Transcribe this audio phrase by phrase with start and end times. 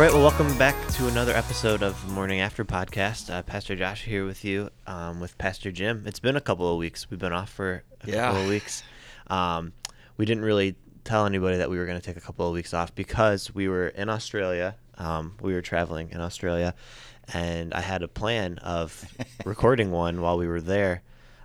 [0.00, 3.28] All right, well, welcome back to another episode of Morning After podcast.
[3.28, 6.04] Uh, Pastor Josh here with you, um, with Pastor Jim.
[6.06, 7.10] It's been a couple of weeks.
[7.10, 8.28] We've been off for a Yeah.
[8.28, 8.82] couple of weeks.
[9.26, 9.74] Um,
[10.16, 12.72] we didn't really tell anybody that we were going to take a couple of weeks
[12.72, 14.74] off because we were in Australia.
[14.96, 16.74] Um, we were traveling in Australia,
[17.34, 19.04] and I had a plan of
[19.44, 21.02] recording one while we were there,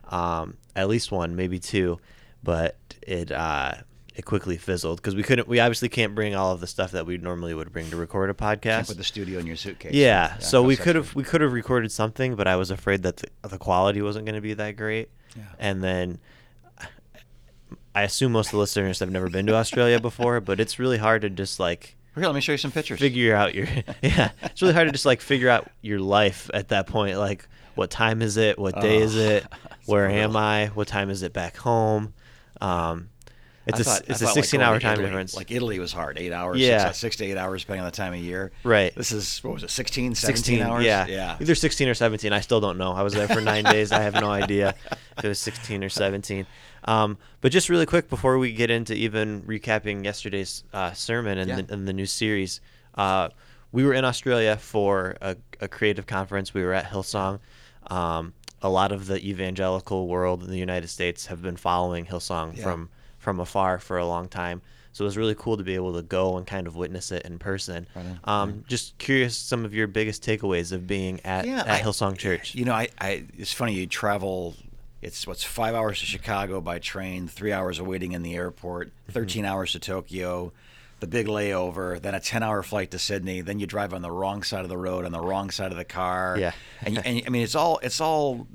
[0.07, 1.99] um, at least one, maybe two,
[2.41, 3.73] but it uh,
[4.15, 5.47] it quickly fizzled because we couldn't.
[5.47, 8.29] We obviously can't bring all of the stuff that we normally would bring to record
[8.29, 8.87] a podcast.
[8.87, 9.93] Put the studio in your suitcase.
[9.93, 13.17] Yeah, so we could have we could have recorded something, but I was afraid that
[13.17, 15.09] the, the quality wasn't going to be that great.
[15.35, 15.43] Yeah.
[15.59, 16.19] And then
[17.93, 20.97] I assume most of the listeners have never been to Australia before, but it's really
[20.97, 22.99] hard to just like Here, let me show you some pictures.
[22.99, 23.67] figure out your
[24.01, 24.31] yeah.
[24.43, 27.17] It's really hard to just like figure out your life at that point.
[27.17, 28.57] Like, what time is it?
[28.59, 29.45] What day is Oh, it?
[29.85, 30.67] Where am I?
[30.67, 32.13] What time is it back home?
[32.61, 33.09] Um,
[33.67, 35.35] it's I a thought- it's a thought, like, 16 going hour time Italy- difference.
[35.35, 36.59] Like Italy was hard, eight hours.
[36.59, 36.85] Yeah.
[36.87, 38.51] six, six to eight hours, depending on the time of year.
[38.63, 38.93] Right.
[38.95, 40.85] This is what was it, 16, 17 16 hours?
[40.85, 41.37] yeah yeah.
[41.41, 44.01] either 16 or 17 i still don't know i was there for nine days i
[44.01, 44.75] have no idea
[45.17, 46.45] if it was 16 or 17
[46.85, 51.49] um, but just really quick before we get into even recapping yesterday's uh, sermon and,
[51.49, 51.61] Yeah.
[51.61, 52.61] the, and the new series
[52.95, 53.29] uh,
[53.71, 57.39] we were in australia for a, a creative conference we were at hillsong
[57.87, 62.55] um, a lot of the evangelical world in the united states have been following hillsong
[62.57, 62.63] Yeah.
[62.63, 62.89] from
[63.25, 64.61] from afar for a long time
[64.93, 67.23] so it was really cool to be able to go and kind of witness it
[67.25, 67.85] in person.
[67.93, 71.67] Right on, Um, just curious, some of your biggest takeaways of being at, Yeah, at
[71.67, 72.55] I- Hillsong Church.
[72.55, 74.55] You know, I, I it's funny you travel.
[75.01, 78.87] It's what's five hours to Chicago by train, three hours of waiting in the airport,
[78.87, 79.11] Mm-hmm.
[79.11, 80.53] 13 hours to Tokyo,
[81.01, 83.41] the big layover, then a 10 hour flight to Sydney.
[83.41, 85.77] Then you drive on the wrong side of the road, on the wrong side of
[85.77, 86.37] the car.
[86.39, 86.53] Yeah.
[86.83, 88.47] and, and I mean, it's all it's all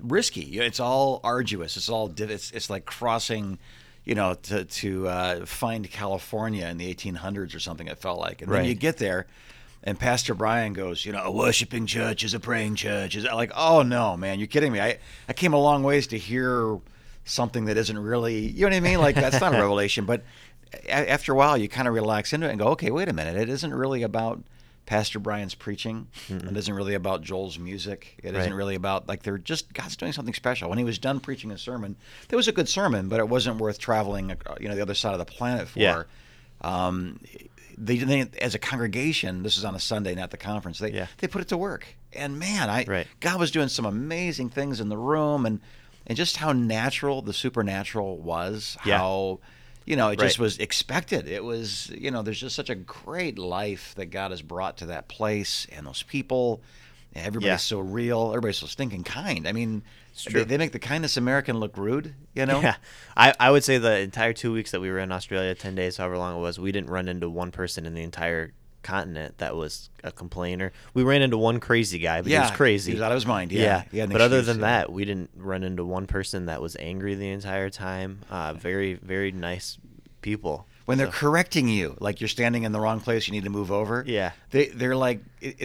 [0.00, 0.60] risky.
[0.60, 1.76] It's all arduous.
[1.76, 3.58] It's all it's it's like crossing.
[4.08, 7.86] You know, to to uh, find California in the 1800s or something.
[7.86, 9.26] It felt like, and then you get there,
[9.84, 13.14] and Pastor Brian goes, you know, a worshiping church is a praying church.
[13.16, 14.80] Is like, oh no, man, you're kidding me.
[14.80, 14.98] I,
[15.28, 16.78] I came a long ways to hear
[17.26, 18.98] something that isn't really, you know what I mean?
[18.98, 20.24] Like that's not a revelation, but
[20.86, 23.12] a- after a while, you kind of relax into it and go, okay, wait a
[23.12, 24.40] minute, it isn't really about
[24.88, 26.06] Pastor Brian's preaching.
[26.30, 28.18] It isn't really about Joel's music.
[28.22, 28.48] It Right.
[28.48, 30.70] not really about like they're just God's doing something special.
[30.70, 31.94] When he was done preaching a sermon,
[32.30, 34.94] it was a good sermon, but it wasn't worth traveling, uh, you know, the other
[34.94, 35.78] side of the planet for.
[35.78, 36.02] Yeah.
[36.62, 37.20] Um,
[37.76, 40.78] they, they as a congregation, this is on a Sunday, not the conference.
[40.78, 41.06] They Yeah.
[41.18, 43.06] they put it to work, and man, I Right.
[43.20, 45.60] God was doing some amazing things in the room, and
[46.06, 48.78] and just how natural the supernatural was.
[48.86, 48.96] Yeah.
[48.98, 49.40] How
[49.88, 51.26] you know it just was expected.
[51.28, 54.86] It was you know there's just such a great life that God has brought to
[54.86, 56.60] that place and those people.
[57.14, 57.56] Everybody's Yeah.
[57.56, 58.28] so real.
[58.28, 59.48] Everybody's so stinking kind.
[59.48, 59.82] I mean,
[60.30, 62.14] they, they make the kindest American look rude.
[62.34, 62.60] You know.
[62.60, 62.76] Yeah,
[63.16, 65.96] I, I would say the entire two weeks that we were in Australia, ten days,
[65.96, 68.52] however long it was, we didn't run into one person in the entire
[68.88, 70.72] continent that was a complainer.
[70.94, 72.90] We ran into one crazy guy, but he was crazy.
[72.92, 73.52] He was out of his mind.
[73.52, 73.82] Yeah.
[73.92, 74.66] An but other than yeah.
[74.80, 78.20] that, we didn't run into one person that was angry the entire time.
[78.30, 79.78] Uh, very, very nice
[80.22, 80.66] people.
[80.86, 83.50] when they're So- correcting you, like you're standing in the wrong place, you need to
[83.50, 84.02] move over.
[84.06, 84.32] Yeah.
[84.50, 85.20] they they're like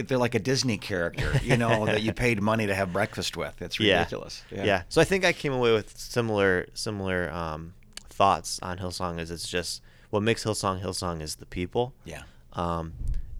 [0.06, 3.54] they're like a Disney character, you know, that you paid money to have breakfast with.
[3.62, 3.98] It's Yeah.
[4.00, 4.42] ridiculous.
[4.50, 4.82] Yeah.
[4.90, 7.72] So I think I came away with similar similar um,
[8.10, 9.18] thoughts on Hillsong.
[9.18, 9.80] Is it's just
[10.10, 11.92] what makes Hillsong Hillsong is the people.
[12.04, 12.22] yeah,
[12.54, 12.92] um,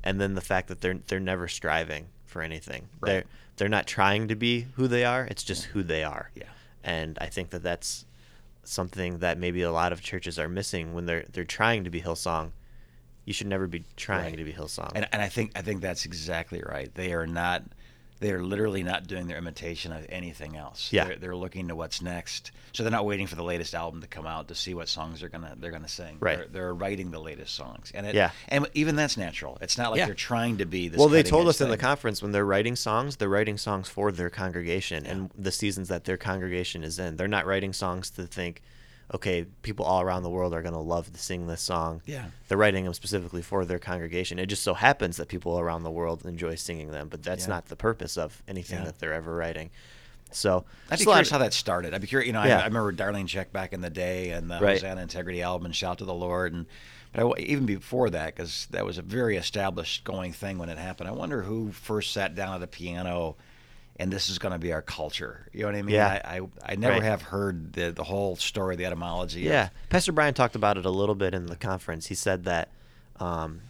[0.02, 2.88] and then the fact that they're they're never striving for anything.
[3.00, 3.10] Right.
[3.12, 3.25] They're
[3.56, 5.25] they're not trying to be who they are.
[5.30, 6.30] It's just who they are.
[6.34, 6.44] Yeah.
[6.82, 8.04] And I think that that's
[8.64, 12.00] something that maybe a lot of churches are missing when they're they're trying to be
[12.03, 12.50] Hillsong.
[13.24, 14.38] You should never be trying Right.
[14.38, 14.92] to be Hillsong.
[14.94, 16.92] and and I think I think that's exactly right.
[16.94, 17.62] They are not.
[18.20, 20.91] They are literally not doing their imitation of anything else.
[20.92, 21.04] Yeah.
[21.04, 22.52] they're, they're looking to what's next.
[22.72, 25.20] So they're not waiting for the latest album to come out to see what songs
[25.20, 26.16] they're gonna they're gonna sing.
[26.21, 26.39] Right.
[26.39, 28.30] They're, they're writing the latest songs, and it, Yeah.
[28.48, 29.59] and even that's natural.
[29.60, 30.06] It's not like Yeah.
[30.06, 30.98] they're trying to be this.
[30.98, 34.10] well, they told us in the conference when they're writing songs, they're writing songs for
[34.12, 37.16] their congregation and the seasons that their congregation is in.
[37.16, 38.62] They're not writing songs to think,
[39.12, 42.01] okay, people all around the world are going to love to sing this song.
[42.06, 42.27] Yeah.
[42.48, 44.39] They're writing them specifically for their congregation.
[44.39, 47.51] It just so happens that people around the world enjoy singing them, but that's Yeah.
[47.54, 48.84] not the purpose of anything Yeah.
[48.86, 49.71] that they're ever writing.
[50.30, 51.95] So I'd be just curious of- how that started.
[51.95, 52.27] I'd be curious.
[52.27, 52.59] You know, Yeah.
[52.59, 54.72] I, I remember Darlene Zschech back in the day and the Right.
[54.80, 56.66] Hosanna Integrity album and Shout to the Lord, and
[57.12, 60.78] but I, even before that, because that was a very established going thing when it
[60.78, 61.09] happened.
[61.09, 63.36] I wonder who first sat down at a piano,
[63.96, 65.48] and this is going to be our culture.
[65.52, 65.94] You know what I mean?
[65.94, 66.20] Yeah.
[66.24, 67.02] I, I, I never Right.
[67.04, 69.46] have heard the the whole story, the etymology.
[69.46, 72.06] of- Yeah, Pastor Brian talked about it a little bit in the conference.
[72.06, 72.68] He said that
[73.20, 73.60] um,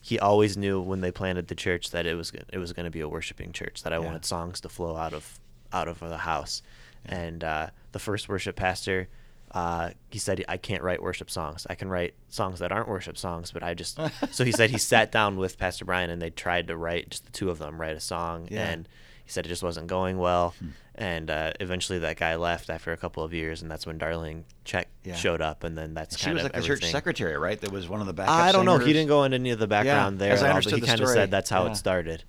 [0.00, 2.90] he always knew when they planted the church that it was it was going to
[2.90, 3.82] be a worshiping church.
[3.82, 4.04] That I Yeah.
[4.06, 5.38] wanted songs to flow out of
[5.72, 6.62] out of the house,
[7.04, 9.08] and uh, the first worship pastor
[9.52, 11.64] uh, he said I can't write worship songs.
[11.70, 13.98] I can write songs that aren't worship songs, but I just
[14.32, 17.24] so he said he sat down with Pastor Brian and they tried to write just
[17.26, 18.66] the two of them write a song Yeah.
[18.68, 18.88] and
[19.24, 20.54] he said it just wasn't going well
[20.96, 24.42] and uh, eventually that guy left after a couple of years and that's when Darlene
[24.64, 25.14] Zschech Yeah.
[25.16, 26.80] showed up and then that's kind of She was like the everything.
[26.82, 27.60] church secretary, right?
[27.60, 28.34] That was one of the backup.
[28.34, 28.78] I don't know.
[28.78, 30.80] He didn't go into any of the background there as I at all, but he
[30.80, 31.72] kind of said that's how Yeah.
[31.72, 32.22] it started.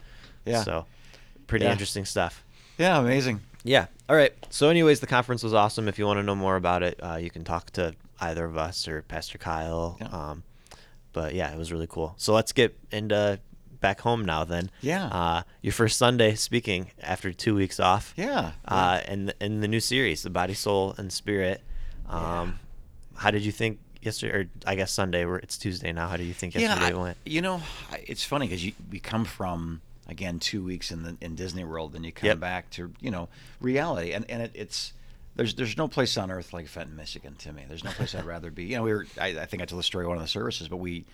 [0.46, 0.64] Yeah.
[0.64, 0.86] So
[1.48, 1.72] pretty Yeah.
[1.74, 2.44] interesting stuff.
[2.78, 3.42] Yeah, amazing.
[3.64, 3.88] Yeah.
[4.10, 4.34] All right.
[4.52, 5.88] So, anyways, the conference was awesome.
[5.88, 8.58] If you want to know more about it, uh, you can talk to either of
[8.58, 9.98] us or Pastor Kyle.
[10.00, 10.08] Yeah.
[10.08, 10.44] Um,
[11.14, 12.14] but yeah, it was really cool.
[12.18, 13.40] So let's get into
[13.86, 14.44] back home now.
[14.44, 14.72] Then.
[14.82, 15.06] Yeah.
[15.08, 18.14] Uh, your first Sunday speaking after two weeks off.
[18.18, 18.54] Yeah.
[18.68, 21.62] Uh, and in the new series, the Body, Soul, and Spirit.
[22.10, 22.60] Um,
[23.16, 24.34] How did you think yesterday?
[24.38, 25.26] Or I guess Sunday.
[25.26, 26.08] Where it's Tuesday now.
[26.08, 27.18] How do you think yesterday I- went?
[27.26, 27.62] You know,
[28.08, 31.96] it's funny because you we come from again two weeks in the in Disney World,
[31.96, 32.40] and you come Yep.
[32.40, 33.30] back to you know
[33.62, 34.94] reality, and and it, it's
[35.36, 37.64] there's there's no place on earth like Fenton, Michigan to me.
[37.68, 38.64] There's no place I'd rather be.
[38.66, 40.68] You know, we were I, I think I told the story one of the services,
[40.68, 41.06] but we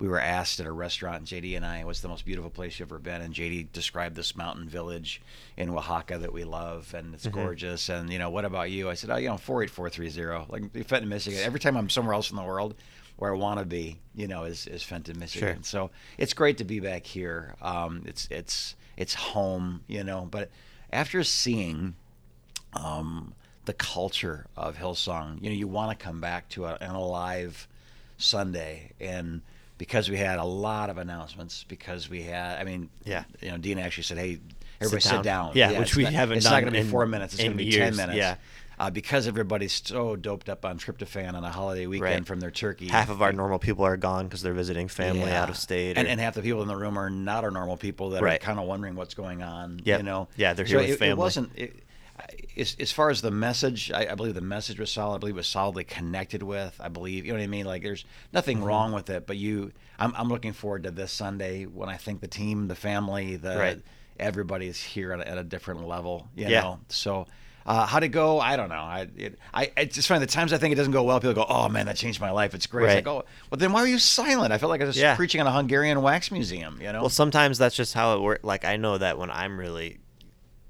[0.00, 2.88] we were asked at a restaurant, JD and I, what's the most beautiful place you've
[2.88, 3.20] ever been?
[3.20, 5.20] And JD described this mountain village
[5.58, 7.90] in Oaxaca that we love, and it's gorgeous.
[7.90, 8.88] And you know, what about you?
[8.88, 11.40] I said, oh, you know, four eight four three zero, like Fenton, Michigan.
[11.44, 12.74] Every time I'm somewhere else in the world
[13.16, 15.56] where I want to be, you know, is, is Fenton, Michigan.
[15.56, 15.64] Sure.
[15.64, 17.54] So it's great to be back here.
[17.60, 20.26] Um, it's it's it's home, you know.
[20.30, 20.50] But
[20.90, 21.94] after seeing
[22.72, 23.34] um,
[23.66, 27.68] the culture of Hillsong, you know, you want to come back to a, an alive
[28.16, 29.42] Sunday, and
[29.80, 33.24] because we had a lot of announcements, because we had, I mean, Yeah.
[33.40, 34.38] you know, Dean actually said, "Hey,
[34.78, 35.24] everybody sit down.
[35.24, 37.32] down." Yeah, which we not- haven't It's not going to be four minutes.
[37.32, 38.18] It's going to be years, ten minutes.
[38.18, 38.34] yeah.
[38.78, 42.26] Uh, because everybody's so doped up on tryptophan on a holiday weekend Right.
[42.26, 42.88] from their turkey.
[42.88, 45.42] Half of our normal people are gone because they're visiting family Yeah.
[45.42, 45.96] out of state.
[45.96, 48.22] and, or- and half the people in the room are not our normal people that
[48.22, 49.80] are kind of wondering what's going on.
[49.84, 49.98] Yep.
[50.00, 51.12] You know, Yeah, they're So here with it, family.
[51.12, 51.50] It wasn't.
[51.56, 51.82] It,
[52.56, 55.16] as, as far as the message, I, I believe the message was solid.
[55.16, 56.76] I believe it was solidly connected with.
[56.80, 57.66] I believe you know what I mean.
[57.66, 58.66] Like there's nothing Mm-hmm.
[58.66, 62.20] wrong with it, but you, I'm, I'm looking forward to this Sunday when I think
[62.20, 63.80] the team, the family, the Right.
[64.18, 66.28] everybody's here at a, at a different level.
[66.34, 66.60] You Yeah.
[66.60, 67.26] know, so.
[67.66, 68.40] Uh, how'd it go?
[68.40, 68.74] I don't know.
[68.76, 70.20] I, it, I, it's just funny.
[70.20, 72.30] The times I think it doesn't go well, people go, "Oh man, that changed my
[72.30, 72.54] life.
[72.54, 74.50] It's great." It's like, oh, well, then why were you silent?
[74.50, 75.14] I felt like I was Yeah.
[75.14, 76.80] preaching in a Hungarian wax museum.
[76.80, 77.00] You know?
[77.02, 78.44] Well, sometimes that's just how it works.
[78.44, 79.98] Like I know that when I'm really,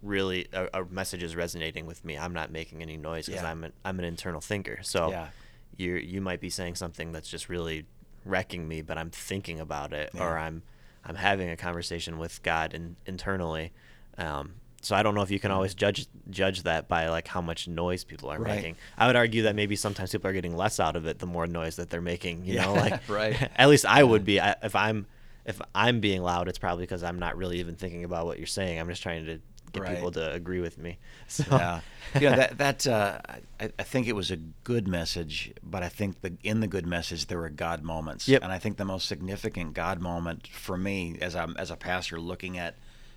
[0.02, 3.50] really a, a message is resonating with me, I'm not making any noise because Yeah.
[3.50, 4.78] I'm an, I'm an internal thinker.
[4.82, 5.28] So Yeah.
[5.76, 7.86] you you might be saying something that's just really
[8.24, 10.22] wrecking me, but I'm thinking about it, Yeah.
[10.24, 10.62] or I'm
[11.04, 13.72] I'm having a conversation with God in, internally.
[14.18, 17.40] Um, so I don't know if you can always judge judge that by like how
[17.42, 18.56] much noise people are Right.
[18.56, 18.76] making.
[18.96, 21.46] I would argue that maybe sometimes people are getting less out of it the more
[21.46, 22.44] noise that they're making.
[22.46, 23.50] You know, like right.
[23.56, 25.06] at least I would be I, if I'm
[25.46, 26.48] if I'm being loud.
[26.48, 28.78] It's probably because I'm not really even thinking about what you're saying.
[28.78, 29.40] I'm just trying to
[29.72, 29.94] get Right.
[29.94, 30.98] people to agree with me.
[31.28, 31.80] So yeah,
[32.14, 33.18] you know that that uh,
[33.60, 36.86] I, I think it was a good message, but I think the in the good
[36.86, 38.42] message there were God moments, Yep.
[38.42, 42.18] and I think the most significant God moment for me as I'm as a pastor
[42.20, 42.74] looking at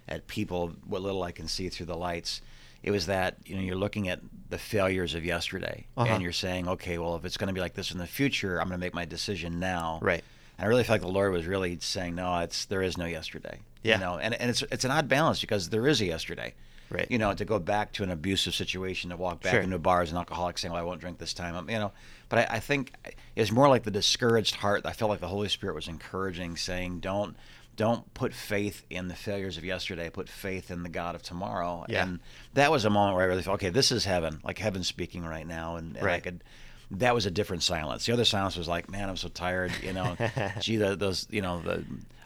[0.08, 2.42] at people, what little I can see through the lights,
[2.84, 6.14] it was that you know you're looking at the failures of yesterday, Uh-huh.
[6.14, 8.60] and you're saying, okay, well if it's going to be like this in the future,
[8.60, 10.24] I'm going to make my decision now, Right.
[10.60, 13.06] And I really felt like the Lord was really saying, no, it's there is no
[13.06, 13.96] yesterday, Yeah.
[13.96, 16.54] you know, and and it's it's an odd balance because there is a yesterday.
[16.90, 17.08] Right.
[17.10, 19.62] You know, to go back to an abusive situation, to walk back Sure.
[19.62, 21.56] into a bar as an alcoholic saying, well, I won't drink this time.
[21.56, 21.92] Um, You know,
[22.30, 22.94] but I, I think
[23.36, 24.86] it's more like the discouraged heart.
[24.86, 27.36] I felt like the Holy Spirit was encouraging, saying, don't
[27.76, 30.08] don't put faith in the failures of yesterday.
[30.12, 31.84] Put faith in the God of tomorrow.
[31.90, 32.04] Yeah.
[32.04, 32.20] And
[32.54, 34.40] that was a moment where I really felt, okay, this is heaven.
[34.44, 35.78] Like heaven's speaking right now.
[35.78, 36.44] And, and I could,
[36.92, 38.06] that was a different silence.
[38.06, 39.72] The other silence was like, man, I'm so tired.
[39.82, 40.16] You know,
[40.60, 41.84] gee, the, those, you know, the,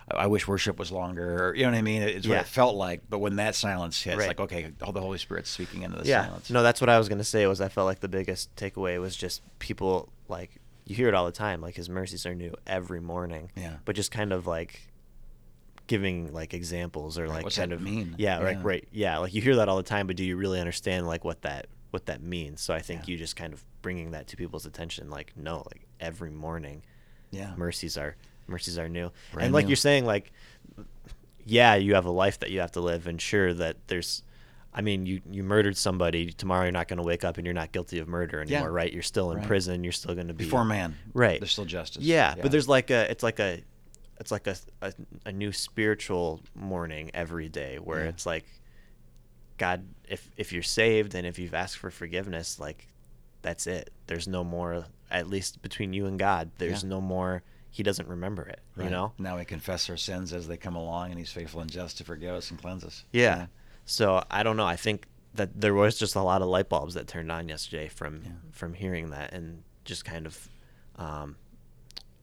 [0.09, 1.49] I wish worship was longer.
[1.49, 2.01] Or, you know what I mean?
[2.01, 2.39] It's what Yeah.
[2.41, 3.01] it felt like.
[3.09, 4.27] But when that silence hits, Right.
[4.29, 6.25] like, okay, oh, the Holy Spirit's speaking into the yeah.
[6.27, 6.49] silence.
[6.49, 7.45] No, that's what I was gonna say.
[7.45, 11.25] Was I felt like the biggest takeaway was just people like you hear it all
[11.25, 11.59] the time.
[11.61, 13.51] Like His mercies are new every morning.
[13.55, 13.77] Yeah.
[13.83, 14.79] But just kind of like
[15.87, 18.15] giving like examples or like what's kind of mean?
[18.17, 18.87] Yeah, Like right.
[18.91, 19.17] Yeah.
[19.19, 21.67] Like you hear that all the time, but do you really understand like what that
[21.91, 22.61] what that means?
[22.61, 23.11] So I think Yeah.
[23.13, 25.09] you just kind of bringing that to people's attention.
[25.09, 26.83] Like no, like every morning.
[27.29, 27.53] Yeah.
[27.57, 28.15] mercies are
[28.47, 29.69] mercies are new Brand and like new.
[29.69, 30.31] you're saying like
[31.45, 34.23] yeah you have a life that you have to live and sure that there's
[34.73, 37.53] i mean you you murdered somebody tomorrow you're not going to wake up and you're
[37.53, 38.57] not guilty of murder Yeah.
[38.57, 39.47] anymore right you're still in Right.
[39.47, 40.95] prison you're still going to be Before man.
[41.13, 42.03] right There's still justice.
[42.03, 43.61] yeah, but there's like a it's like a
[44.19, 44.93] it's like a a,
[45.27, 48.09] a new spiritual morning every day where Yeah.
[48.09, 48.45] it's like
[49.57, 52.87] god if if you're saved and if you've asked for forgiveness like
[53.41, 56.89] that's it there's no more at least between you and god there's Yeah.
[56.89, 60.57] no more he doesn't remember it you know Now we confess our sins as they
[60.57, 63.05] come along, and He's faithful and just to forgive us and cleanse us.
[63.11, 63.47] yeah.
[63.85, 64.65] So I don't know.
[64.65, 65.05] I think
[65.35, 68.73] that there was just a lot of light bulbs that turned on yesterday from from
[68.73, 70.47] hearing that and just kind of
[70.97, 71.35] um,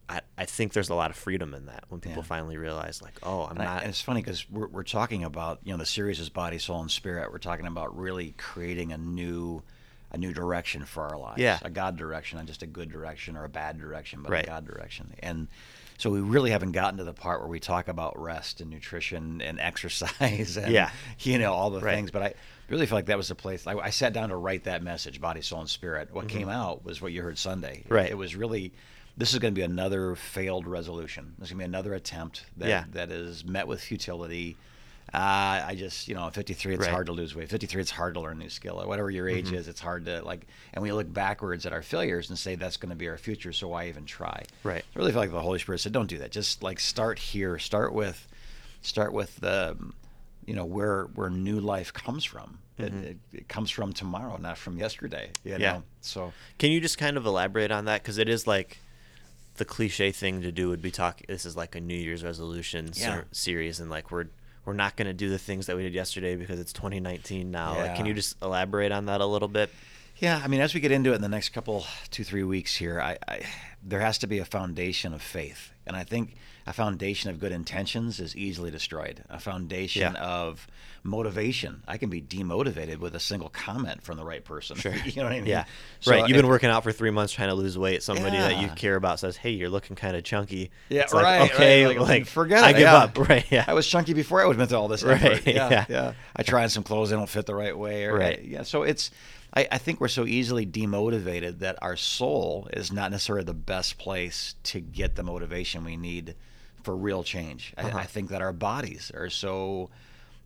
[0.08, 2.26] I, I think there's a lot of freedom in that when people Yeah.
[2.28, 5.24] finally realize like oh I'm And, I- not and it's funny because we're, we're talking
[5.24, 7.32] about you know the series is body, soul, and spirit.
[7.32, 9.62] We're talking about really creating a new
[10.14, 11.40] a new direction for our lives.
[11.40, 11.58] Yeah.
[11.62, 14.44] a God direction, not just a good direction or a bad direction, but Right.
[14.44, 15.12] a God direction.
[15.20, 15.48] And
[15.98, 19.40] so we really haven't gotten to the part where we talk about rest and nutrition
[19.40, 20.90] and exercise and Yeah.
[21.20, 21.94] you know all the Right.
[21.96, 22.10] things.
[22.10, 22.34] But I
[22.68, 23.66] really feel like that was the place.
[23.66, 26.12] I, I sat down to write that message, body, soul, and spirit.
[26.12, 27.82] What came out was what you heard Sunday.
[27.84, 27.94] Mm-hmm.
[27.94, 28.10] Right.
[28.10, 28.72] It was really.
[29.16, 31.34] This is going to be another failed resolution.
[31.38, 32.84] There's going to be another attempt that, Yeah.
[32.94, 34.56] that is met with futility.
[35.12, 36.90] Uh, I just, you know, at 53, it's Right.
[36.90, 37.48] hard to lose weight.
[37.48, 38.80] 53, it's hard to learn a new skill.
[38.80, 40.46] At whatever your age is, it's hard to like.
[40.72, 43.52] And we look backwards at our failures and say that's going to be our future.
[43.52, 44.44] So why even try?
[44.64, 44.84] Right.
[44.94, 46.32] I really feel like the Holy Spirit said, "Don't do that.
[46.32, 47.58] Just like start here.
[47.60, 48.26] Start with,
[48.82, 49.76] start with the,
[50.46, 52.58] you know, where where new life comes from.
[52.76, 55.30] It, it, it comes from tomorrow, not from yesterday.
[55.44, 55.60] You Mm-hmm.
[55.62, 55.80] Yeah.
[56.00, 58.02] So Can you just kind of elaborate on that?
[58.02, 58.78] Because it is like
[59.58, 61.20] the cliche thing to do would be talk.
[61.28, 64.26] This is like a New Year's resolution ser- series, and like we're
[64.64, 67.76] we're not going to do the things that we did yesterday because it's 2019 now.
[67.76, 69.70] Like, can you just elaborate on that a little bit?
[70.18, 72.76] Yeah, I mean, as we get into it in the next couple, two, three weeks
[72.76, 73.42] here, I, I
[73.82, 76.34] there has to be a foundation of faith, and I think
[76.66, 79.22] a foundation of good intentions is easily destroyed.
[79.28, 80.22] A foundation Yeah.
[80.22, 80.66] of
[81.02, 84.76] motivation, I can be demotivated with a single comment from the right person.
[84.76, 84.94] Sure.
[85.04, 85.46] you know what I mean?
[85.46, 85.64] Yeah.
[86.00, 86.26] So right.
[86.26, 88.02] You've been working out for three months trying to lose weight.
[88.02, 91.22] Somebody that you care about says, "Hey, you're looking kind of chunky." Yeah, It's like,
[91.24, 91.52] right.
[91.52, 92.64] Okay, right, like, forget it.
[92.64, 92.96] I give yeah.
[92.96, 93.18] up.
[93.28, 93.44] Right.
[93.50, 93.64] Yeah.
[93.66, 95.46] I was chunky before I would've went through all this Right, effort.
[95.46, 95.84] Yeah, yeah.
[95.88, 96.12] yeah.
[96.36, 98.04] I tried some clothes; they don't fit the right way.
[98.06, 98.42] Or, Right.
[98.42, 98.62] Yeah.
[98.62, 99.10] So it's.
[99.54, 103.98] I, I think we're so easily demotivated that our soul is not necessarily the best
[103.98, 106.34] place to get the motivation we need
[106.82, 107.72] for real change.
[107.78, 107.96] Uh-huh.
[107.96, 109.90] I, I think that our bodies are so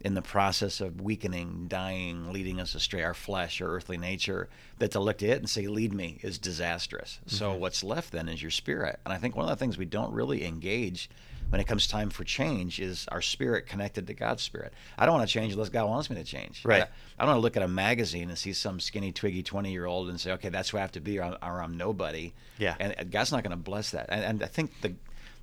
[0.00, 4.48] in the process of weakening, dying, leading us astray, our flesh, our earthly nature,
[4.78, 7.18] that to look to it and say, lead me is disastrous.
[7.26, 7.60] So Mm-hmm.
[7.60, 9.00] what's left then is your spirit.
[9.04, 11.10] And I think one of the things we don't really engage
[11.50, 14.72] when it comes time for change is our spirit connected to God's spirit.
[14.98, 16.64] I don't want to change unless God wants me to change.
[16.64, 16.82] Right.
[16.82, 16.86] I,
[17.18, 19.86] I don't want to look at a magazine and see some skinny, twiggy 20 year
[19.86, 22.32] old and say, okay, that's who I have to be or, I'm- or I'm nobody.
[22.58, 22.74] Yeah.
[22.78, 24.06] And God's not going to bless that.
[24.10, 24.94] And, and I think the,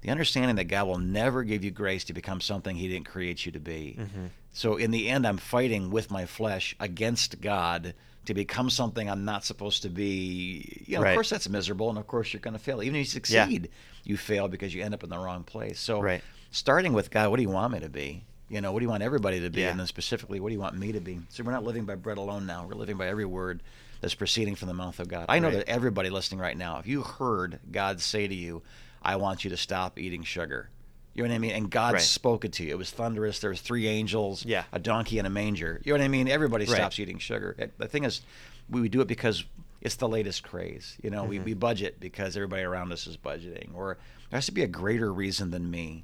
[0.01, 3.45] the understanding that God will never give you grace to become something He didn't create
[3.45, 3.97] you to be.
[3.99, 4.25] Mm-hmm.
[4.53, 9.25] So in the end, I'm fighting with my flesh against God to become something I'm
[9.25, 10.83] not supposed to be.
[10.87, 11.11] You know, Right.
[11.11, 12.81] of course that's miserable, and of course you're going to fail.
[12.81, 13.45] Even if you Yeah.
[13.45, 13.69] succeed,
[14.03, 15.79] you fail because you end up in the wrong place.
[15.79, 16.21] So Right.
[16.51, 18.23] starting with God, what do you want me to be?
[18.49, 19.61] You know, what do you want everybody to be?
[19.61, 19.71] Yeah.
[19.71, 21.19] And then specifically, what do you want me to be?
[21.29, 22.65] So we're not living by bread alone now.
[22.67, 23.63] We're living by every word
[24.01, 25.25] that's proceeding from the mouth of God.
[25.29, 25.57] I know Right.
[25.65, 28.61] that everybody listening right now, if you heard God say to you,
[29.01, 30.69] I want you to stop eating sugar.
[31.15, 31.51] You know what I mean?
[31.51, 32.01] And God Right.
[32.01, 32.71] spoke it to you.
[32.71, 33.39] It was thunderous.
[33.39, 34.65] There was three angels, Yeah.
[34.73, 35.81] a donkey, and a manger.
[35.85, 36.27] You know what I mean?
[36.27, 36.75] Everybody Right.
[36.75, 37.55] stops eating sugar.
[37.77, 38.21] The thing is,
[38.69, 39.45] we, we do it because
[39.81, 40.97] it's the latest craze.
[41.01, 41.45] You know, we, Mm-hmm.
[41.45, 43.73] we budget because everybody around us is budgeting.
[43.73, 43.97] Or
[44.29, 46.03] there has to be a greater reason than me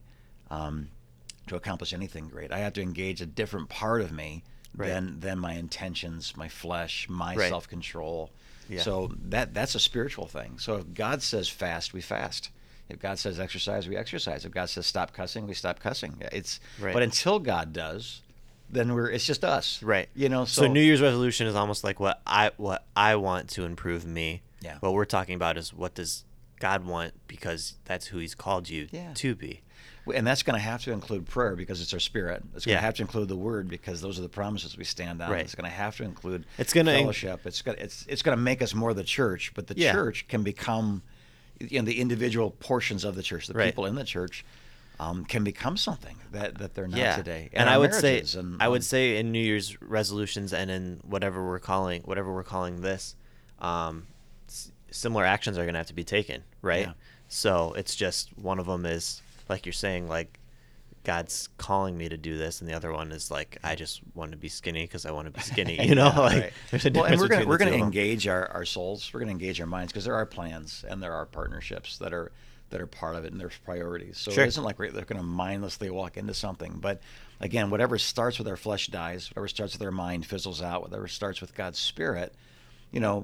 [0.50, 0.90] um,
[1.48, 2.52] to accomplish anything great.
[2.54, 4.88] I have to engage a different part of me Right.
[4.88, 8.32] than than my intentions, my flesh, my self control.
[8.70, 8.82] Yeah.
[8.84, 10.58] So that that's a spiritual thing.
[10.60, 12.50] So if God says fast, we fast.
[12.92, 14.46] If God says exercise, we exercise.
[14.46, 16.16] If God says stop cussing, we stop cussing.
[16.32, 16.94] It's Right.
[16.94, 18.22] but until God does,
[18.70, 19.82] then we're it's just us.
[19.82, 20.10] Right.
[20.16, 23.50] You know, So, so, New Year's resolution is almost like what I what I want
[23.52, 24.42] to improve me.
[24.62, 24.78] Yeah.
[24.80, 26.24] What we're talking about is what does
[26.60, 29.14] God want because that's who He's called you Yeah.
[29.16, 29.62] to be.
[30.16, 32.42] and that's going to have to include prayer because it's our spirit.
[32.56, 32.80] It's going Yeah.
[32.80, 35.30] to have to include the word because those are the promises we stand on.
[35.30, 35.42] Right.
[35.46, 37.46] It's going to have to include It's gonna fellowship.
[37.46, 39.92] It's going it's it's going to make us more the church, but the Yeah.
[39.92, 41.04] church can become
[41.70, 43.68] you know the individual portions of the church, the Right.
[43.68, 44.44] people in the church
[45.00, 47.16] um, can become something that, that they're not yeah.
[47.16, 47.50] today.
[47.54, 50.70] And, our I would say and, I would um, say in New Year's resolutions and
[50.70, 53.16] in whatever we're calling whatever we're calling this,
[53.60, 54.06] um,
[54.48, 56.88] s- similar actions are going to have to be taken, right?
[56.88, 56.94] Yeah.
[57.30, 60.38] So it's just one of them is like you're saying like
[61.04, 64.32] God's calling me to do this, and the other one is like I just want
[64.32, 65.88] to be skinny because I want to be skinny.
[65.88, 66.54] You know, Yeah, like right.
[66.70, 67.88] there's a well, and we're gonna we're gonna two of 'em.
[67.88, 69.10] engage our, our souls.
[69.14, 72.32] We're gonna engage our minds because there are plans and there are partnerships that are
[72.70, 74.18] that are part of it and there's priorities.
[74.18, 74.44] So Sure.
[74.46, 76.78] it isn't like we're, they're gonna mindlessly walk into something.
[76.80, 77.02] But
[77.40, 79.30] again, whatever starts with our flesh dies.
[79.30, 80.82] Whatever starts with our mind fizzles out.
[80.84, 82.34] Whatever starts with God's spirit.
[82.92, 83.22] You know,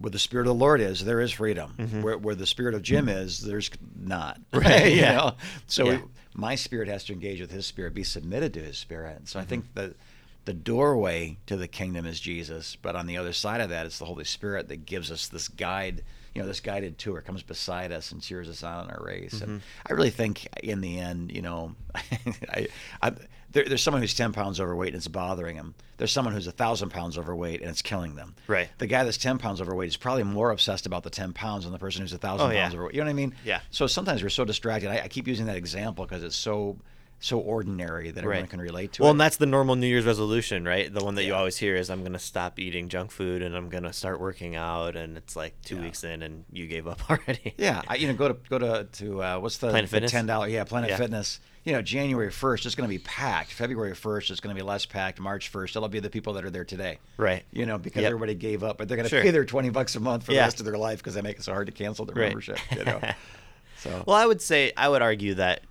[0.00, 2.00] where the spirit of the Lord is, there is freedom.
[2.02, 4.40] Where, where the spirit of Jim is, there's not.
[4.52, 4.58] Mm-hmm.
[4.66, 5.16] Right, you yeah.
[5.16, 5.32] know?
[5.66, 5.96] So Yeah.
[5.96, 6.02] we-
[6.34, 9.26] my spirit has to engage with his spirit, be submitted to his spirit.
[9.28, 9.48] So I Mm-hmm.
[9.50, 9.94] think that
[10.44, 13.98] the doorway to the kingdom is Jesus, but on the other side of that, it's
[13.98, 16.02] the Holy Spirit that gives us this guide,
[16.38, 19.34] you know, this guided tour comes beside us and cheers us on in our race.
[19.34, 19.50] Mm-hmm.
[19.50, 22.68] And I really think in the end, you know, I,
[23.02, 23.12] I,
[23.50, 25.74] there, there's someone who's 10 pounds overweight and it's bothering him.
[25.96, 28.34] There's someone who's a thousand pounds overweight and it's killing them.
[28.46, 28.68] Right.
[28.78, 31.72] The guy that's 10 pounds overweight is probably more obsessed about the 10 pounds than
[31.72, 32.62] the person who's a thousand Oh, yeah.
[32.62, 32.94] pounds overweight.
[32.94, 33.34] You know what I mean?
[33.44, 33.60] Yeah.
[33.70, 34.90] So sometimes we're so distracted.
[34.90, 36.76] I, I keep using that example because it's so
[37.20, 38.50] so ordinary that everyone Right.
[38.50, 39.04] can relate to it.
[39.04, 39.14] Well, it.
[39.14, 40.92] and that's the normal New Year's resolution, right?
[40.92, 43.56] The one that you always hear is I'm going to stop eating junk food and
[43.56, 45.82] I'm going to start working out and it's like 2 Yeah.
[45.82, 47.54] weeks in and you gave up already.
[47.58, 50.10] Yeah, I, you know, go to go to to uh, what's the Planet the Fitness?
[50.12, 50.46] ten dollar?
[50.48, 50.96] Yeah, Planet Yeah.
[50.96, 51.40] Fitness.
[51.64, 53.52] You know, January first is going to be packed.
[53.52, 55.18] February first is going to be less packed.
[55.20, 56.98] March first, it'll be the people that are there today.
[57.18, 57.42] Right.
[57.52, 58.08] You know, because Yep.
[58.10, 59.22] everybody gave up, but they're going to Sure.
[59.22, 60.42] pay their twenty bucks a month for Yeah.
[60.42, 62.28] the rest of their life because they make it so hard to cancel their Right.
[62.28, 62.58] membership.
[62.74, 63.00] You know,
[63.78, 65.62] so Well, I would say I would argue that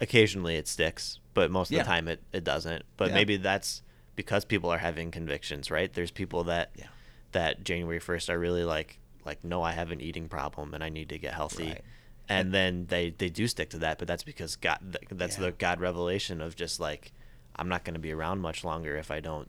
[0.00, 1.82] occasionally it sticks, but most of Yeah.
[1.82, 2.84] the time it, it doesn't.
[2.96, 3.14] But Yeah.
[3.14, 3.82] maybe that's
[4.14, 5.92] because people are having convictions, right?
[5.92, 6.86] There's people that Yeah.
[7.32, 10.88] that January 1st are really like like no, I have an eating problem and I
[10.88, 11.66] need to get healthy.
[11.68, 11.84] Right.
[12.28, 14.78] And then they they do stick to that, but that's because God
[15.10, 17.12] that's the God revelation of just like
[17.56, 19.48] I'm not going to be around much longer if I don't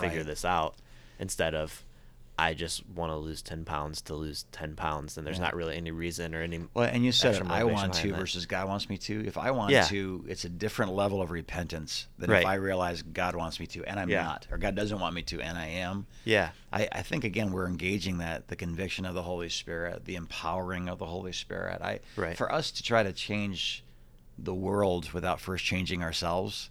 [0.00, 0.76] figure this out
[1.18, 1.84] instead of
[2.42, 5.44] I just want to lose 10 pounds to lose 10 pounds and there's Yeah.
[5.44, 8.66] not really any reason or any Well, and you said I want to versus God
[8.68, 9.24] wants me to.
[9.26, 9.84] If I want Yeah.
[9.84, 12.40] to, it's a different level of repentance than Right.
[12.40, 14.24] if I realize God wants me to and I'm Yeah.
[14.24, 16.06] not, or God doesn't want me to and I am.
[16.24, 16.50] Yeah.
[16.72, 20.88] I, I think again we're engaging that the conviction of the Holy Spirit, the empowering
[20.88, 21.80] of the Holy Spirit.
[21.80, 22.36] I Right.
[22.36, 23.84] for us to try to change
[24.38, 26.70] the world without first changing ourselves,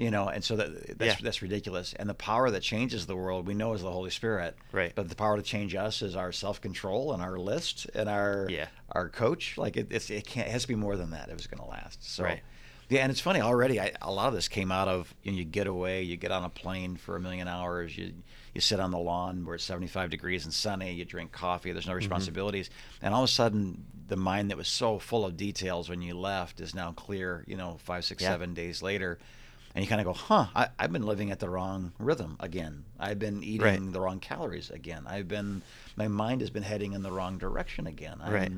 [0.00, 1.24] you know, and so that that's Yeah.
[1.24, 1.92] that's ridiculous.
[1.92, 4.56] And the power that changes the world we know is the Holy Spirit.
[4.72, 4.92] Right.
[4.94, 8.46] But the power to change us is our self control and our list and our
[8.48, 8.68] Yeah.
[8.92, 9.58] our coach.
[9.58, 11.62] Like it, it's it can't it has to be more than that if it's going
[11.62, 12.02] to last.
[12.02, 12.24] So.
[12.24, 12.40] Right.
[12.88, 13.78] Yeah, and it's funny already.
[13.78, 16.32] I, a lot of this came out of you, know, you get away, you get
[16.32, 18.14] on a plane for a million hours, you
[18.52, 21.86] you sit on the lawn where it's 75 degrees and sunny, you drink coffee, there's
[21.86, 21.98] no mm-hmm.
[21.98, 22.68] responsibilities,
[23.00, 26.18] and all of a sudden the mind that was so full of details when you
[26.18, 27.44] left is now clear.
[27.46, 28.30] You know, five, six, Yeah.
[28.30, 29.20] seven days later,
[29.74, 32.84] and you kind of go, huh, I, I've been living at the wrong rhythm again.
[32.98, 33.92] I've been eating Right.
[33.92, 35.04] the wrong calories again.
[35.06, 35.62] I've been
[35.96, 38.18] my mind has been heading in the wrong direction again.
[38.22, 38.52] I'm, Right.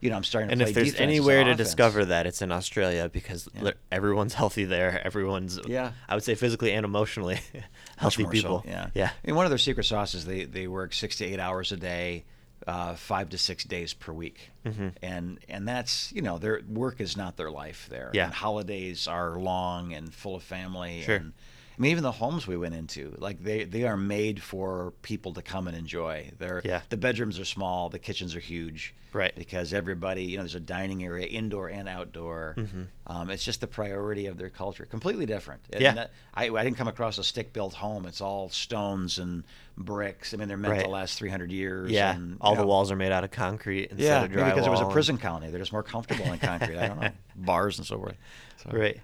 [0.00, 1.58] You know, I'm starting to And if there's anywhere to offense.
[1.68, 3.72] discover that, it's in Australia because Yeah.
[3.92, 4.98] everyone's healthy there.
[5.04, 5.92] Everyone's, Yeah.
[6.08, 7.38] I would say physically and emotionally
[7.98, 8.62] healthy people.
[8.64, 8.88] So, yeah.
[8.94, 9.10] Yeah.
[9.10, 11.76] I mean, one of their secret sauces, they they work six to eight hours a
[11.76, 12.24] day,
[12.66, 14.92] uh, five to six days per week, Mhm.
[15.02, 18.10] and and that's you know their work is not their life there.
[18.12, 18.26] Yeah.
[18.26, 21.02] And holidays are long and full of family.
[21.02, 21.16] Sure.
[21.16, 21.32] And,
[21.80, 25.42] mean, even the homes we went into, like they they are made for people to
[25.42, 26.30] come and enjoy.
[26.38, 26.82] They're Yeah.
[26.88, 28.94] the bedrooms are small, the kitchens are huge.
[29.12, 29.34] Right.
[29.34, 32.54] Because everybody, you know, there's a dining area, indoor and outdoor.
[32.56, 32.82] Mm-hmm.
[33.08, 35.62] Um, it's just the priority of their culture, completely different.
[35.72, 35.94] And Yeah.
[35.94, 38.06] that- I, I didn't come across a stick-built home.
[38.06, 39.42] It's all stones and
[39.76, 40.32] bricks.
[40.32, 40.84] I mean, they're meant Right.
[40.84, 41.90] to last 300 years.
[41.90, 42.14] Yeah.
[42.14, 44.50] and, All you the walls are made out of concrete instead Yeah, of drywall.
[44.54, 45.50] because it was a prison colony.
[45.50, 46.78] They're just more comfortable in concrete.
[46.78, 47.10] I don't know.
[47.34, 48.16] Bars and so forth.
[48.62, 49.00] So- Right.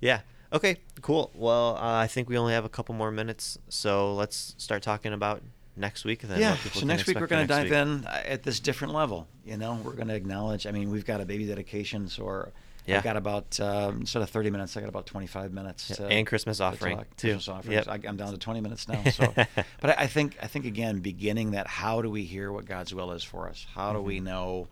[0.00, 0.20] Yeah.
[0.52, 0.78] Okay.
[1.02, 1.30] Cool.
[1.34, 5.12] Well, uh, I think we only have a couple more minutes, so let's start talking
[5.12, 5.42] about
[5.76, 6.22] next week.
[6.22, 6.56] Then yeah.
[6.56, 7.72] So next week we're going to dive week.
[7.74, 9.28] in uh, at this different level.
[9.44, 10.66] You know, we're going to acknowledge.
[10.66, 12.48] I mean, we've got a baby dedication, so we're,
[12.86, 12.96] Yeah.
[12.98, 15.90] I've got about um, instead of 30 minutes, I got about 25 minutes.
[15.90, 17.16] Yeah, To, and Christmas to offering, talk.
[17.16, 17.28] too.
[17.34, 17.86] Christmas offerings.
[17.86, 18.04] Yep.
[18.04, 19.02] I, I'm down to 20 minutes now.
[19.10, 19.32] So,
[19.80, 22.94] but I, I think I think again, beginning that, how do we hear what God's
[22.94, 23.66] will is for us?
[23.74, 24.06] How do Mm-hmm.
[24.06, 24.68] we know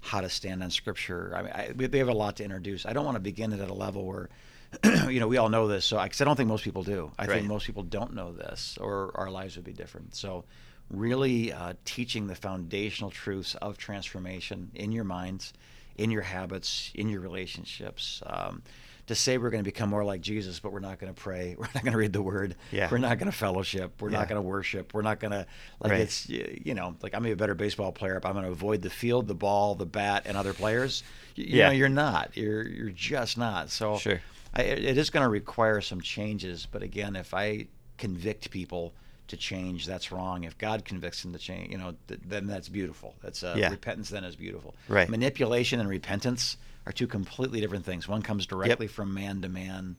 [0.00, 1.34] how to stand on Scripture?
[1.36, 2.86] I mean, I, we, have a lot to introduce.
[2.86, 4.30] I don't want to begin it at a level where.
[5.08, 7.10] you know, we all know this, so because I don't think most people do.
[7.18, 7.36] I Right.
[7.36, 10.14] think most people don't know this, or our lives would be different.
[10.14, 10.44] So,
[10.90, 15.52] really uh, teaching the foundational truths of transformation in your minds,
[15.96, 18.22] in your habits, in your relationships.
[18.26, 18.62] Um,
[19.06, 21.54] to say we're going to become more like Jesus, but we're not going to pray,
[21.58, 22.88] we're not going to read the Word, Yeah.
[22.90, 24.18] we're not going to fellowship, we're Yeah.
[24.18, 25.46] not going to worship, we're not going to
[25.80, 26.00] like Right.
[26.02, 28.90] it's you know like I'm a better baseball player, but I'm going to avoid the
[28.90, 31.02] field, the ball, the bat, and other players.
[31.36, 31.66] You Yeah.
[31.68, 32.36] know, you're not.
[32.36, 33.70] You're you're just not.
[33.70, 34.20] So Sure.
[34.54, 37.66] I, it it is going to require some changes, but again, if I
[37.98, 38.92] convict people
[39.28, 40.44] to change, that's wrong.
[40.44, 43.14] If God convicts them to change, you know, th- then that's beautiful.
[43.22, 43.70] That's uh, Yeah.
[43.70, 44.08] repentance.
[44.10, 44.74] Then is beautiful.
[44.88, 45.08] Right.
[45.08, 46.56] Manipulation and repentance
[46.86, 48.08] are two completely different things.
[48.08, 49.96] One comes directly from man to man,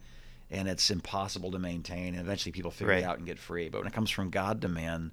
[0.50, 2.16] and it's impossible to maintain.
[2.16, 3.04] And eventually, people figure Right.
[3.04, 3.70] it out and get free.
[3.70, 5.12] But when it comes from God to man,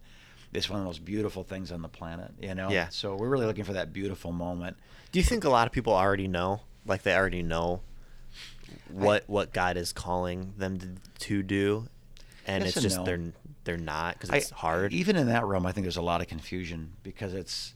[0.54, 2.30] it's one of the most beautiful things on the planet.
[2.40, 2.70] You know.
[2.70, 2.88] Yeah.
[2.88, 4.78] So we're really looking for that beautiful moment.
[5.12, 7.82] Do you think a lot of people already know, like they already know
[8.90, 10.88] what what God is calling them to,
[11.26, 11.88] to do,
[12.46, 13.04] and it's and just no.
[13.04, 13.20] they're
[13.64, 14.92] they're not because I- it's hard.
[14.92, 17.74] Even in that realm, I think there's a lot of confusion because it's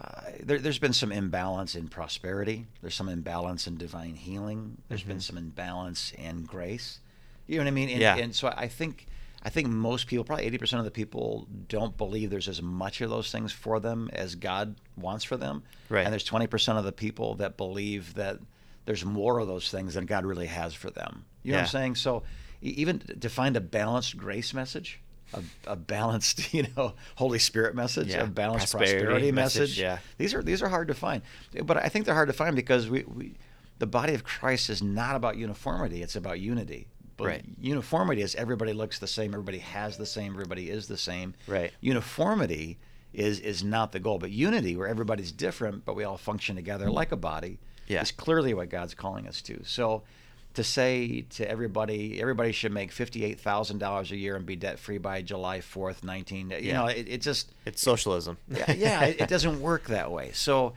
[0.00, 2.66] uh, there, there's been some imbalance in prosperity.
[2.82, 4.76] There's some imbalance in divine healing.
[4.88, 5.22] There's been Mhm.
[5.22, 7.00] some imbalance in grace.
[7.46, 7.88] You know what I mean?
[7.88, 8.16] And, Yeah.
[8.16, 9.06] And so I think
[9.42, 13.10] I think most people, probably 80% of the people, don't believe there's as much of
[13.10, 15.62] those things for them as God wants for them.
[15.88, 16.02] Right.
[16.04, 18.38] And there's 20% of the people that believe that
[18.86, 21.24] there's more of those things than God really has for them.
[21.42, 21.94] You know what I'm saying?
[21.96, 22.22] So
[22.62, 25.00] even to find a balanced grace message,
[25.34, 28.22] a, a balanced, you know, Holy Spirit message, Yeah.
[28.22, 29.78] a balanced Prosperity prosperity, message, message.
[29.78, 29.98] yeah.
[30.18, 31.22] These are these are hard to find,
[31.64, 33.34] but I think they're hard to find because we, we
[33.78, 36.88] the body of Christ is not about uniformity; it's about unity.
[37.18, 37.44] But Right.
[37.60, 41.34] uniformity is everybody looks the same, everybody has the same, everybody is the same.
[41.46, 41.72] Right.
[41.80, 42.78] Uniformity
[43.12, 46.90] is is not the goal, but unity, where everybody's different, but we all function together
[46.90, 48.02] like a body, Yeah.
[48.02, 49.62] is clearly what God's calling us to.
[49.64, 50.02] So.
[50.54, 54.96] To say to everybody, everybody should make fifty-eight thousand dollars a year and be debt-free
[54.96, 56.48] by July fourth, nineteen.
[56.48, 56.72] You Yeah.
[56.78, 58.38] know, it, it just It's socialism.
[58.48, 60.30] yeah, yeah it, it doesn't work that way.
[60.32, 60.72] So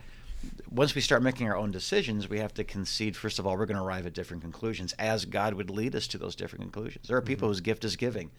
[0.70, 3.16] once we start making our own decisions, we have to concede.
[3.16, 6.06] First of all, we're going to arrive at different conclusions as God would lead us
[6.08, 7.08] to those different conclusions.
[7.08, 7.52] There are people Mm-hmm.
[7.52, 8.30] whose gift is giving.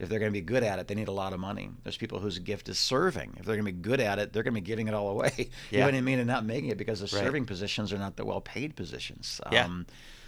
[0.00, 1.70] If they're going to be good at it, they need a lot of money.
[1.84, 3.34] There's people whose gift is serving.
[3.38, 5.10] If they're going to be good at it, they're going to be giving it all
[5.10, 5.30] away.
[5.70, 6.18] you know what I mean?
[6.18, 7.24] And not making it because the Right.
[7.24, 9.40] serving positions are not the well-paid positions.
[9.52, 9.66] Yeah.
[9.66, 9.86] Um,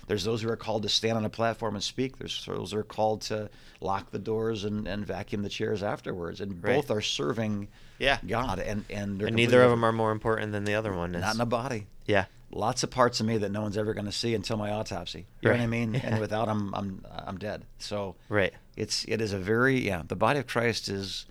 [0.09, 2.19] there's those who are called to stand on a platform and speak.
[2.19, 3.49] There's those who are called to
[3.81, 6.41] lock the doors and, and vacuum the chairs afterwards.
[6.41, 6.75] And Right.
[6.77, 8.19] both are serving Yeah.
[8.27, 11.21] God, and and, And neither of them are more important than the other one is.
[11.23, 11.87] not in a body.
[12.05, 12.25] yeah.
[12.55, 15.27] Lots of parts of me that no one's ever going to see until my autopsy.
[15.41, 15.95] You know what I mean?
[15.95, 16.01] Yeah.
[16.05, 17.65] And without them, I'm I'm dead.
[17.79, 18.53] So Right.
[18.77, 20.03] it's it is a very yeah.
[20.07, 21.27] The body of Christ is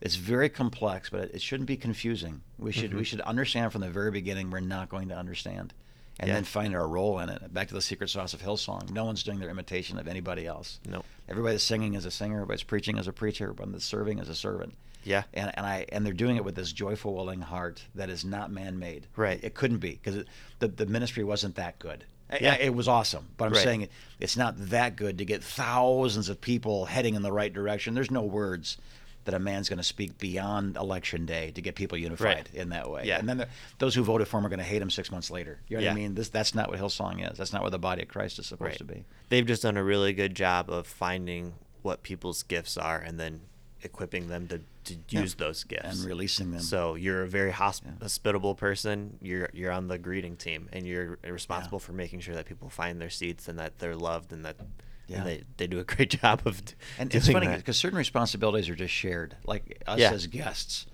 [0.00, 2.42] it's very complex, but it, it shouldn't be confusing.
[2.58, 3.06] We should we Mhm.
[3.06, 4.50] should understand from the very beginning.
[4.50, 5.74] We're not going to understand,
[6.20, 6.34] and Yeah.
[6.34, 7.52] then find our role in it.
[7.52, 8.90] Back to the secret sauce of Hillsong.
[8.90, 10.78] No one's doing their imitation of anybody else.
[10.88, 11.04] Nope.
[11.28, 12.36] Everybody that's singing as a singer.
[12.36, 13.44] Everybody's preaching as a preacher.
[13.44, 15.22] Everybody that's serving as a servant Yeah.
[15.32, 18.50] and and I and they're doing it with this joyful, willing heart that is not
[18.50, 19.06] man-made.
[19.16, 19.40] Right.
[19.42, 20.24] It couldn't be because
[20.58, 22.04] the the ministry wasn't that good.
[22.40, 22.54] Yeah.
[22.54, 23.62] It was awesome, but I'm Right.
[23.64, 27.52] saying it, it's not that good to get thousands of people heading in the right
[27.52, 27.94] direction.
[27.94, 28.76] There's no words
[29.24, 32.54] that a man's going to speak beyond election day to get people unified Right.
[32.54, 33.02] in that way.
[33.04, 33.18] Yeah.
[33.18, 35.30] And then the, those who voted for him are going to hate him six months
[35.30, 35.58] later.
[35.68, 36.14] You know what I mean?
[36.14, 37.36] This that's not what Hillsong is.
[37.36, 38.78] That's not what the body of Christ is supposed Right.
[38.78, 39.04] to be.
[39.28, 43.40] They've just done a really good job of finding what people's gifts are and then
[43.82, 45.20] equipping them to, to Yeah.
[45.22, 46.60] use those gifts And releasing them.
[46.60, 47.92] So you're a very hosp- Yeah.
[48.02, 49.18] hospitable person.
[49.22, 53.00] You're you're on the greeting team, and you're responsible for making sure that people find
[53.00, 54.56] their seats and that they're loved and that
[55.06, 55.18] Yeah.
[55.18, 56.64] and they, they do a great job of.
[56.64, 60.12] d- And it's funny because certain responsibilities are just shared, like us Yeah.
[60.12, 60.86] as guests.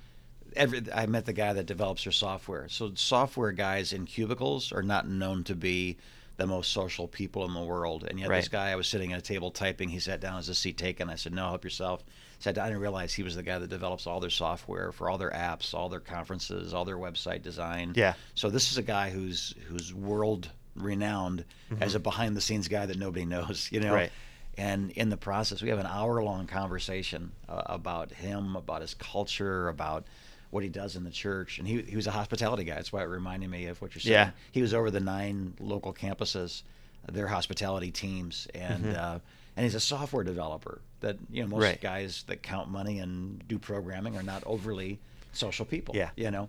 [0.54, 2.66] Every, I met the guy that develops your software.
[2.70, 5.98] So software guys in cubicles are not known to be
[6.38, 8.04] the most social people in the world.
[8.08, 9.90] And yet this guy, I was sitting at a table typing.
[9.90, 11.10] He sat down as a seat taken.
[11.10, 12.04] I said, "No, help yourself."
[12.42, 12.58] Down.
[12.58, 15.30] I didn't realize he was the guy that develops all their software for all their
[15.30, 17.92] apps, all their conferences, all their website design.
[17.96, 18.14] Yeah.
[18.34, 21.44] So this is a guy who's who's world renowned
[21.80, 23.68] as a behind the scenes guy that nobody knows.
[23.72, 23.86] You know.
[23.86, 23.94] Mm-hmm.
[23.94, 24.12] Right.
[24.58, 28.94] And in the process, we have an hour long conversation uh, about him, about his
[28.94, 30.06] culture, about
[30.48, 31.58] what he does in the church.
[31.58, 32.76] And he, he was a hospitality guy.
[32.76, 34.12] That's why it reminded me of what you're saying.
[34.14, 34.30] Yeah.
[34.52, 36.62] He was over the nine local campuses,
[37.10, 38.96] their hospitality teams, and Mhm.
[38.96, 39.18] uh,
[39.56, 40.80] and he's a software developer.
[41.00, 41.80] That you know most Right.
[41.80, 44.98] guys that count money and do programming are not overly
[45.32, 45.94] social people.
[45.96, 46.10] Yeah.
[46.16, 46.48] You know.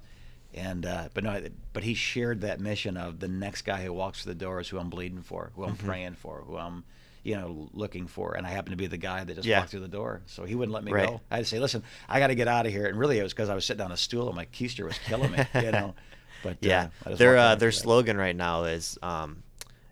[0.54, 1.42] And uh, but no,
[1.74, 4.70] but he shared that mission of the next guy who walks through the door is
[4.70, 5.86] who I'm bleeding for, who I'm Mhm.
[5.86, 6.84] praying for, who I'm
[7.24, 9.60] you know looking for, and I happen to be the guy that just Yeah.
[9.60, 11.06] walked through the door, so he wouldn't let me Right.
[11.10, 11.22] go.
[11.30, 13.24] I had to say, listen, I got to get out of here, and really it
[13.24, 15.72] was because I was sitting on a stool and my keister was killing me, you
[15.74, 15.94] know.
[16.44, 19.44] But yeah, uh, their uh, their slogan right now is um,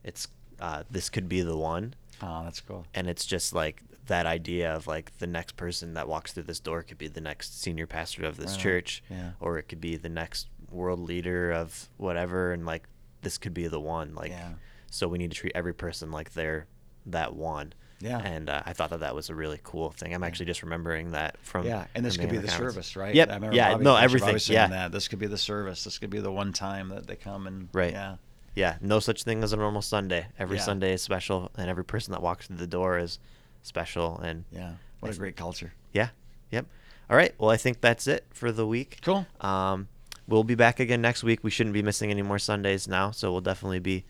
[0.04, 0.28] it's
[0.60, 2.86] uh, this could be the one, Oh, that's cool.
[2.94, 6.60] and it's just like that idea of like the next person that walks through this
[6.60, 9.32] door could be the next senior pastor of this Right church, Yeah.
[9.40, 12.88] or it could be the next world leader of whatever, and like
[13.24, 14.14] this could be the one.
[14.14, 14.54] Like, Yeah.
[14.92, 16.68] so we need to treat every person like they're
[17.08, 17.74] that one.
[18.00, 18.20] Yeah.
[18.20, 20.14] And uh, I thought that that was a really cool thing.
[20.14, 23.16] I'm actually just remembering that from Yeah, and this could be the service, right?
[23.16, 23.30] Yep.
[23.30, 23.72] I remember yeah.
[23.72, 24.38] Bobby- no, everything.
[24.54, 24.68] Yeah.
[24.68, 24.92] that.
[24.92, 25.84] This could be the service.
[25.86, 27.94] This could be the one time that they come and Right.
[27.94, 28.18] Yeah.
[28.56, 30.28] Yeah, no such thing as a normal Sunday.
[30.40, 30.64] Every Yeah.
[30.64, 33.20] Sunday is special, and every person that walks through the door is
[33.64, 34.18] special.
[34.20, 34.74] And Yeah.
[35.00, 35.74] What a great culture.
[35.94, 36.10] yeah,
[36.52, 36.66] yep.
[37.10, 37.34] All right.
[37.38, 39.00] Well, I think that's it for the week.
[39.04, 39.28] Cool.
[39.42, 39.88] Um,
[40.28, 41.44] we'll be back again next week.
[41.44, 44.06] We shouldn't be missing any more Sundays now, so we'll definitely be.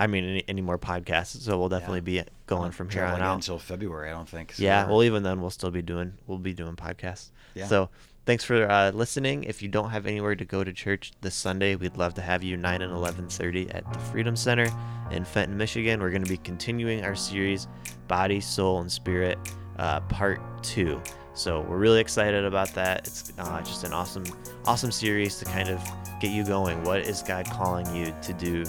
[0.00, 1.40] I mean, any, any more podcasts.
[1.40, 2.22] So we'll definitely Yeah.
[2.24, 3.34] be going from here on out.
[3.36, 4.52] until February, I don't think.
[4.52, 4.86] so yeah.
[4.86, 6.14] Well, even then, we'll still be doing.
[6.26, 7.30] We'll be doing podcasts.
[7.54, 7.66] Yeah.
[7.66, 7.90] So
[8.28, 9.44] thanks for uh, listening.
[9.44, 12.44] If you don't have anywhere to go to church this Sunday, we'd love to have
[12.44, 14.68] you 9 and 11:30 at the Freedom Center
[15.10, 15.98] in Fenton, Michigan.
[15.98, 17.68] We're going to be continuing our series,
[18.06, 19.38] Body, Soul, and Spirit,
[19.78, 21.00] uh, Part Two.
[21.32, 23.06] So we're really excited about that.
[23.06, 24.24] It's uh, just an awesome,
[24.66, 25.82] awesome series to kind of
[26.20, 26.84] get you going.
[26.84, 28.62] What is God calling you to do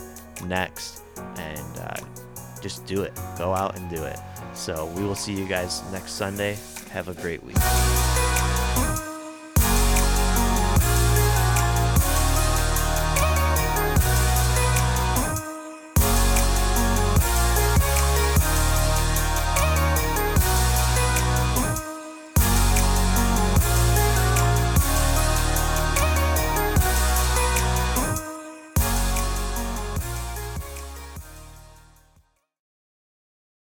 [0.46, 1.04] next?
[1.36, 1.98] And uh,
[2.62, 3.14] just do it.
[3.38, 4.20] Go out and do it.
[4.54, 6.58] So we will see you guys next Sunday.
[6.92, 7.58] Have a great week.